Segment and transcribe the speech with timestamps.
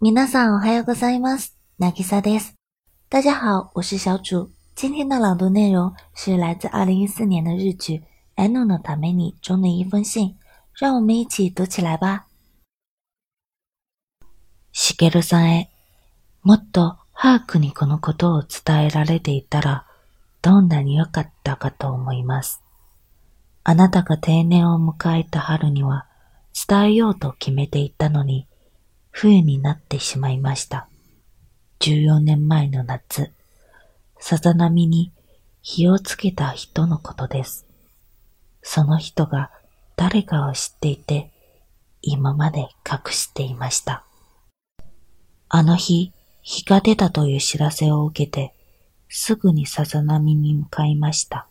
[0.00, 1.56] 皆さんおはようございます。
[1.76, 2.54] なぎさです。
[3.10, 4.48] 大家好，我是小主。
[4.76, 8.04] 今天的朗读内容是来自2014年的日剧
[8.40, 10.36] 《Anu no Tameni》中的一封信，
[10.72, 12.28] 让我们一起读起来吧。
[14.70, 15.68] しげるさんへ、
[16.44, 19.84] もっと早くにこのことを伝えられていたら、
[20.42, 22.62] どんなに良かったかと思います。
[23.64, 26.06] あなたが定年を迎えた春には、
[26.68, 28.46] 伝えようと決めていたのに、
[29.10, 30.88] 冬になってしまいました。
[31.80, 33.32] 14年前の夏、
[34.18, 35.12] さざ波に
[35.62, 37.66] 火をつけた人のことです。
[38.62, 39.50] その人が
[39.96, 41.30] 誰かを知っていて、
[42.02, 44.04] 今まで隠していました。
[45.48, 46.12] あの日、
[46.42, 48.54] 日が出たという知らせを受けて、
[49.08, 51.46] すぐにさざ波に向かいました。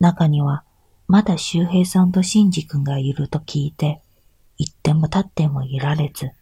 [0.00, 0.64] 中には、
[1.08, 4.02] まだ周平さんとシンジ君がいると聞いて、
[4.58, 6.32] 行っても立ってもいられず、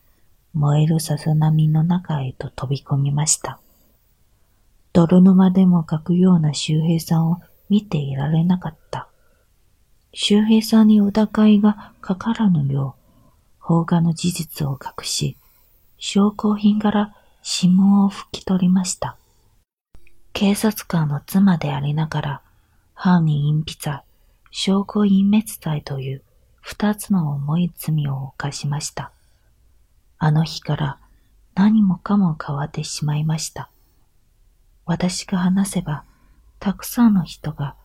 [0.54, 3.58] 燃えるさざ波の中へと飛び込みました。
[4.92, 9.08] 泥沼でも書くような周平さんを見ていられなかった。
[10.12, 13.22] 周平さんに疑いがかからぬよう、
[13.58, 15.36] 放火の事実を隠し、
[15.98, 17.16] 証拠品から
[17.60, 19.16] 指紋を拭き取りました。
[20.32, 22.42] 警察官の妻でありながら、
[22.94, 24.02] 犯人隠避罪、
[24.52, 26.22] 証拠隠滅罪という
[26.60, 29.13] 二つの重い罪を犯しました。
[30.18, 30.98] あの日から
[31.54, 33.70] 何もかも変わってしまいました。
[34.86, 36.04] 私が話せば、
[36.58, 37.76] たくさんの人が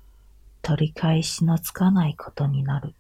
[0.61, 2.93] 取り返しのつかないことになる。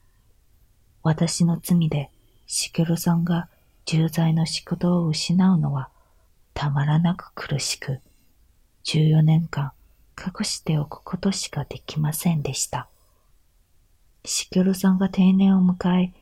[1.03, 2.09] 私の罪で
[2.47, 3.49] しげるさんが
[3.85, 5.89] 重罪の仕事を失うのは
[6.53, 7.99] たまらなく苦しく、
[8.85, 9.71] 14年間
[10.19, 12.89] 隠しておくことしかできませんでした。
[14.25, 16.13] しげるさんが定年を迎え、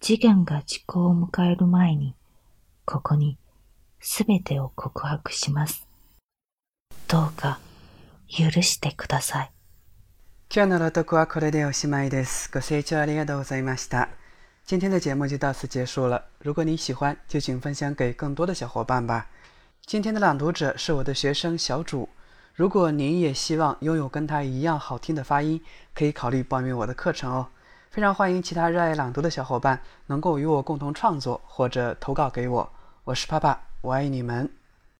[0.00, 2.14] 次元が時効を迎える前に、
[2.89, 3.37] ここに
[3.99, 5.87] すべてを告白します。
[7.07, 7.59] どうか
[8.27, 9.51] 許してください。
[10.53, 12.49] 今日の朗読はこれでおしまいです。
[12.53, 14.09] ご清聴ありがとうございました。
[14.65, 16.25] 今天的节目就到此结束了。
[16.39, 19.27] 如果你喜欢，就请分享给更多的小伙伴吧。
[19.85, 22.09] 今天的朗读者是我的学生小主。
[22.53, 25.61] 如果您也希望拥有跟他一样好听的发音，
[25.93, 27.47] 可以考虑报名我的课程哦。
[27.91, 32.71] 非常欢迎其他热爱朗读的小伙伴能够与我共同创作或者投稿给我。
[33.10, 34.59] 我是爸爸，我爱你们。